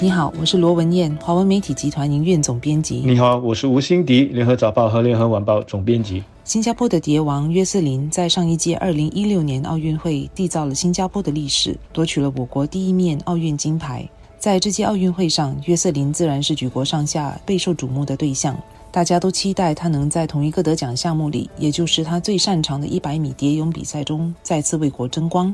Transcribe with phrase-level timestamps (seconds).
[0.00, 3.02] 你好，我是罗文燕，华文媒体集团营运总编辑。
[3.04, 6.22] 你好，我是吴欣迪，联合早报和联合晚报总编辑。
[6.44, 14.08] 新加坡的蝶王约瑟琳在上一届2016年奥运会缔造了新加坡的历史，夺取了我国第一面奥运金牌。
[14.38, 18.56] 在这届奥运会上，约瑟琳自然是举国上下备受瞩目的对象，
[18.92, 25.52] 大家都期待她能在同一个得奖项目里，也就是她最擅长的100米蝶泳比赛中再次为国争光。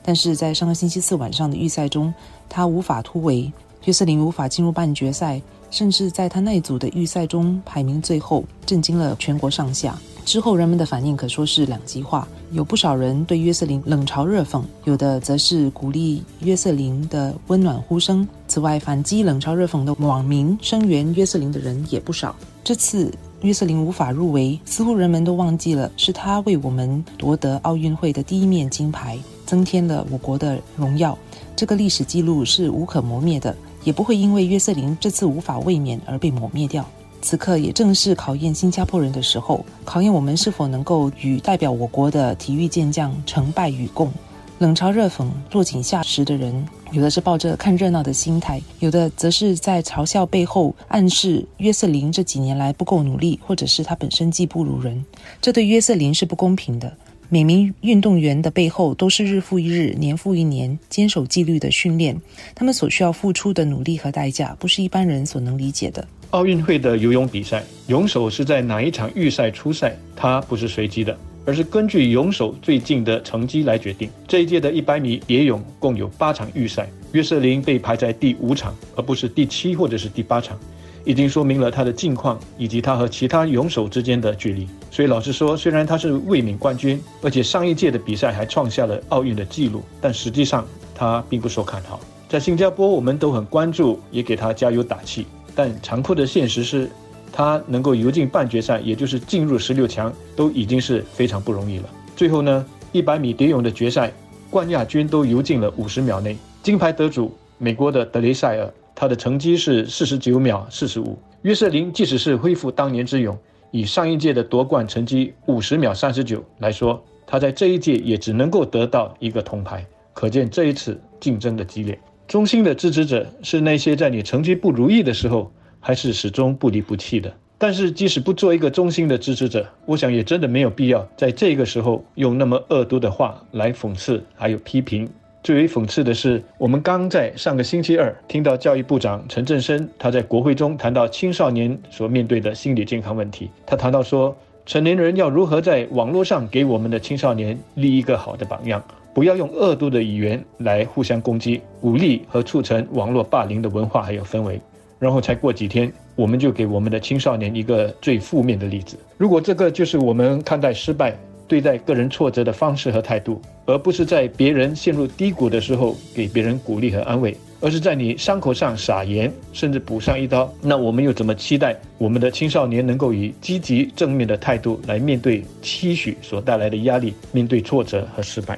[0.00, 2.14] 但是在上个星期四晚上的预赛中，
[2.48, 3.52] 她无法突围。
[3.84, 9.98] 约瑟琳无法进入半决赛，甚至在他那一组的预赛中排名最后，震惊了全国上下。
[10.26, 18.26] 之后人们的反应可说是两极化，有不少人对约瑟琳冷嘲热讽，有的则是鼓励约瑟琳的温暖呼声。
[18.46, 22.36] 此外，反击冷嘲热讽的网民声援约瑟琳的人也不少。
[22.62, 31.16] 这次约瑟琳无法入围，似乎人们都忘记了是他为我们夺得奥运会的第一面金牌，增添了我国的荣耀。
[31.56, 33.56] 这个历史记录是无可磨灭的。
[33.84, 36.84] 也不会因为约瑟琳这次无法卫冕而被抹灭掉。
[37.22, 44.10] 此刻也正是考验新加坡人的时候，考验我们是否能够与代表我国的体育健将成败与共。
[44.58, 55.02] 冷嘲热讽、落井下石的人，有的是抱着看热闹的心态，有的则是在嘲笑背后暗示约瑟琳这几年来不够努力，或者是他本身技不如人。
[55.40, 56.94] 这对约瑟琳是不公平的。
[57.32, 62.20] 每名运动员的背后都是日复一日、年复一年坚守纪律的训练，
[62.56, 66.04] 他们所需要付出的努力和代价，不是一般人所能理解的。
[66.30, 71.16] 奥运会的游泳比赛，泳手是在哪一场预赛出赛，它不是随机的，
[71.46, 74.10] 而是根据泳手最近的成绩来决定。
[74.26, 80.58] 这一届的一百米蝶泳共有八场预赛，约瑟琳被排在第五场，而不是第七或者是第八场。
[81.04, 84.68] 已经说明了他的近况以及他和其他泳手之间的距离。
[84.90, 92.00] 所以老实说，虽然他是卫冕冠军，而且上一届的比赛还创下了奥运的纪录，但实际上他并不受看好。
[92.28, 95.26] 在新加坡，我们都很关注，也给他加油打气。
[95.54, 96.88] 但残酷的现实是，
[97.32, 101.84] 他能够游进半决赛，也就是进入十六强，都已经是非常不容易了。
[102.14, 104.12] 最后呢，一百米蝶泳的决赛，
[104.48, 108.72] 冠亚军都游进了五十秒内，金牌得主美国的德雷塞尔。
[109.00, 111.18] 他的成绩是四十九秒四十五。
[111.40, 113.34] 约瑟琳即使是恢复当年之勇，
[113.70, 119.82] 以上一届的夺冠成绩五十秒三十九来说，他在这一届也只能够得到一个铜牌。
[120.12, 121.98] 可见这一次竞争的激烈。
[122.28, 125.50] 中心的支持者是那些在你成绩不如意的时候，
[125.80, 127.34] 还是始终不离不弃的。
[127.56, 135.08] 但是即使不做一个中心的支持者，我想也真的没有必要在这个时候用那么恶毒的话来讽刺，还有批评。
[135.42, 143.50] 最为讽刺的是，我们刚在上个星期二听到教育部长陈振声他在国会中谈到青少年所面对的心理健康问题。
[143.64, 144.36] 他谈到说，
[144.66, 148.84] 成年人要如何在网络上给我们的青少年立一个好的榜样，
[149.14, 154.60] 不要用恶毒的语言来互相攻击、鼓励和促成网络霸凌的文化还有氛围。
[154.98, 158.98] 然后才过几天，我们就给我们的青少年一个最负面的例子。
[159.16, 161.16] 如果这个就是我们看待失败。
[161.50, 170.48] 对待个人挫折的方式和态度，而不是在别人陷入低谷的时候给别人鼓励和安慰，而是在你伤口上撒盐，甚至补上一刀。
[170.62, 178.56] 那我们又怎么期待我们的青少年能够以积极正面的态度来面对期许所带来的压力，面对挫折和失败？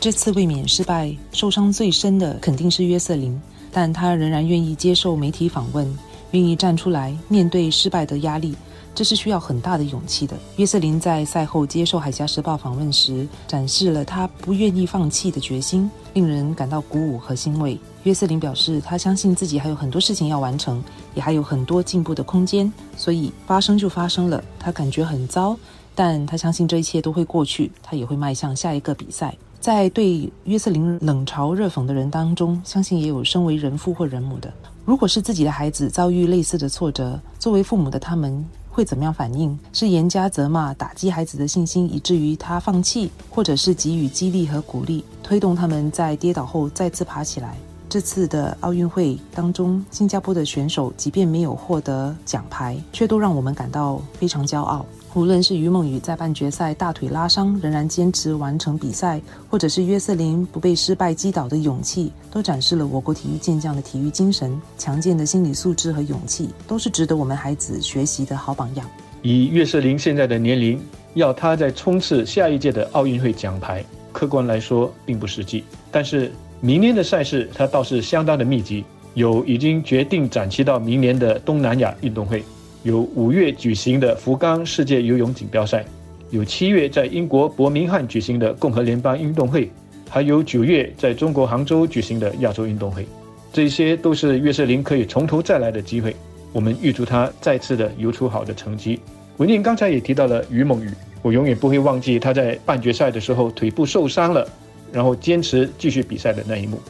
[0.00, 3.38] 这次卫冕失败，受伤最深的肯定是约瑟琳，
[3.70, 5.86] 但他仍然愿意接受媒体访问，
[6.30, 8.54] 愿意站出来面对失败的压力。
[9.00, 10.36] 这是需要很大的勇气的。
[10.56, 17.78] 约瑟琳在赛后接受《海峡时报》访问时，展示了她不愿意放弃的决心，令人感到鼓舞和欣慰。
[18.02, 20.84] 约瑟琳表示，她相信自己还有很多事情要完成，
[21.14, 22.70] 也还有很多进步的空间。
[22.94, 25.56] 所以发生就发生了，她感觉很糟，
[25.94, 29.34] 但她相信这一切都会过去，她也会迈向下一个比赛。
[29.60, 34.52] 在对约瑟琳冷嘲热讽的人当中，相信也有身为人父或人母的。
[34.84, 38.44] 如果是自己的孩子遭遇类似的挫折，作为父母的他们。
[38.70, 39.58] 会怎么样反应？
[39.72, 47.56] 是严加责骂、打击孩子的信心，以至于他放弃，或者是给予激励和鼓励，推动他们在跌倒后再次爬起来？
[47.88, 54.86] 这次的奥运会当中，新加坡的选手即便没有获得奖牌，却都让我们感到非常骄傲。
[55.12, 68.86] 无论是于梦雨在半决赛大腿拉伤，仍然坚持完成比赛，或者是约瑟琳不被失败击倒的勇气，都展示了我国体育健将的体育精神、强健的心理素质和勇气，都是值得我们孩子学习的好榜样。
[69.22, 70.80] 以约瑟琳现在的年龄，
[71.14, 75.64] 要她在冲刺下一届的奥运会奖牌，客观来说并不实际。
[75.90, 76.30] 但是
[76.60, 78.84] 明年的赛事，她倒是相当的密集，
[79.14, 82.44] 有已经决定展期到明年的东南亚运动会。
[82.82, 85.84] 有五月举行的福冈世界游泳锦标赛，
[86.30, 89.70] 有七月在英国伯明翰举行的共和联邦运动会，
[90.08, 93.06] 还有九月在中国杭州举行的亚洲运动会。
[93.52, 96.16] 这些都是约瑟琳可以从头再来的机会。
[96.52, 98.98] 我们预祝他再次的游出好的成绩。
[99.36, 100.90] 文静刚才也提到了于梦雨，
[101.20, 104.48] 我永远不会忘记他在半决赛的时候腿部受伤了，
[104.90, 106.80] 然后坚持继续比赛的那一幕。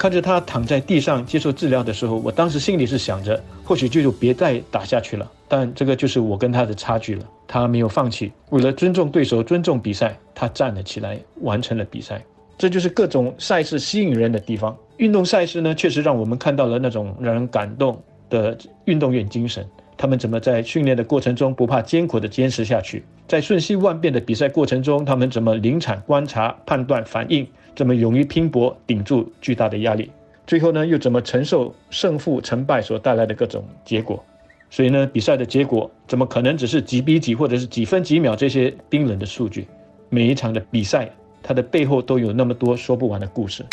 [0.00, 5.30] 看着他躺在地上接受治疗的时候，我当时心里是想着，或许就别再打下去了。
[5.46, 7.24] 但这个就是我跟他的差距了。
[7.46, 12.24] 他没有放弃，为了尊重对手、尊重比赛，他站了起来，完成了比赛。
[12.56, 14.74] 这就是各种赛事吸引人的地方。
[14.96, 18.56] 运动赛事呢，确实让我们看到了那种让人感动的
[18.86, 19.68] 运动员精神。
[19.98, 23.04] 他们怎么在训练的过程中不怕艰苦的坚持下去？
[23.28, 27.46] 在瞬息万变的比赛过程中，他们怎么临场观察、判断、反应？
[27.74, 30.10] 这么勇于拼搏，顶住巨大的压力，
[30.46, 34.22] 最后呢，又怎么承受胜负成败所带来的各种结果？
[34.70, 39.66] 所以呢，比赛的结果怎么可能只是几比几，或者是几分几秒这些冰冷的数据？
[40.08, 41.10] 每一场的比赛，
[41.42, 43.64] 它的背后都有那么多说不完的故事。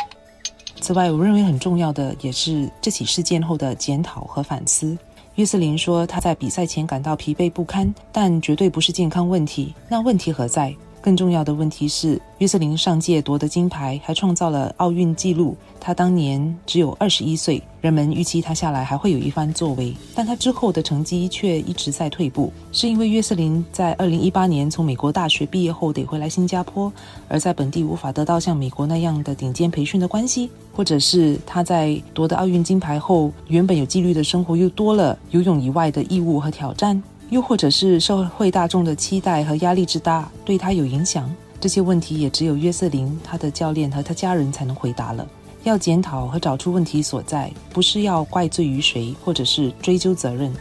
[0.79, 4.97] 此外，我认为很重要的也是这起事件后的检讨和反思。
[5.35, 9.73] 约瑟琳说，他在比赛前感到疲惫不堪，但绝对不是健康问题。
[9.87, 10.75] 那问题何在？
[11.07, 15.55] 更重要的问题是，约瑟琳上届夺得金牌，还创造了奥运纪录。
[15.79, 22.51] 她当年只有二十一岁，人们预期她下来还会有一番作为，但她之后的成绩却一直在退步。
[22.73, 26.91] 是因为约瑟琳在二零一八年从美国大学毕业后得回来新加坡，
[27.29, 37.01] 而在本地无法得到像美国那样的顶尖培训的关系，或者是她在夺得奥运金牌后，原本有纪律的生活又多了游泳以外的义务和挑战？
[37.29, 41.29] 又或者是社会大众的期待和压力之大对他有影响，
[41.59, 45.27] 这些问题也只有约瑟琳、他的教练和他家人才能回答了。
[45.63, 50.53] 要检讨和找出问题所在，不是要怪罪于谁，或者是追究责任。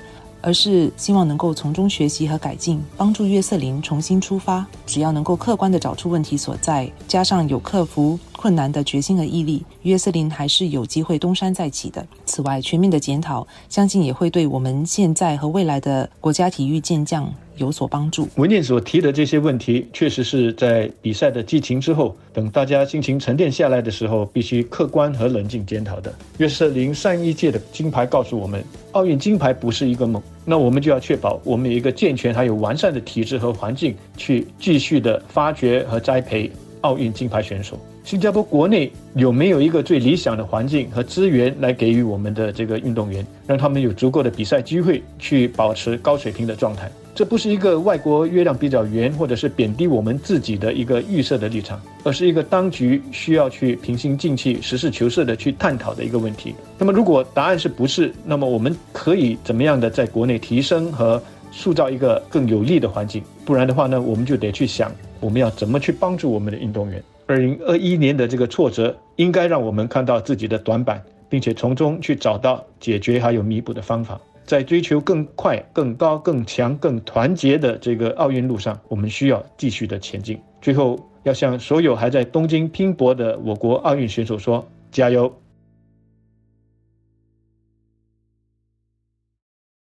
[0.43, 4.65] 而是希望能够从中学习和改进，帮助约瑟琳重新出发。
[4.85, 12.07] 只要能够客观地找出问题所在，加上有克服困难的决心和毅力，约瑟琳还是有机会东山再起的。
[12.37, 17.33] 此外，全面的检讨，相信也会对我们现在和未来的国家体育健将。
[17.57, 18.29] 有所帮助。
[18.37, 26.15] 文件所提的这些问题，确实是在比赛的激情之后，等大家心情沉淀下来的时候，必须客观和冷静检讨的。
[26.37, 28.63] 约瑟林上一届的金牌告诉我们，
[28.93, 30.23] 奥运金牌不是一个梦。
[30.45, 36.53] 那我们就要确保我们有一个健全还有完善的体制和环境，去继续的发掘和栽培
[36.87, 37.77] 奥运金牌选手。
[38.05, 46.89] 新加坡国内有没有一个最理想的环境和资源来给予我们的这个运动员，让他们有足够的比赛机会，去保持高水平的状态？
[47.17, 56.55] 这不是一个外国月亮比较圆，或者是贬低我们自己的一个预设的立场，而是一个当局需要去平心静气、实事求是的去探讨的一个问题。
[56.79, 63.21] 那么，如果答案是不是，那么我们可以怎么样的在国内提升和塑造一个更有利的环境？
[63.45, 67.03] 不然的话呢，我们就得去想，我们要怎么去帮助我们的运动员。
[67.27, 74.21] 二零二一年的这个挫折，应该让我们看到自己的短板，并且从中去找到解决还有弥补的方法。
[74.45, 80.39] 在追求更快、更高、更强、更团结的这个奥运路上，我们需要继续的前进。
[80.63, 85.33] 最后，要向所有还在东京拼搏的我国奥运选手说：加油！